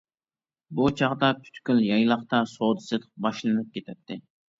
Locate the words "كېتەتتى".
3.77-4.19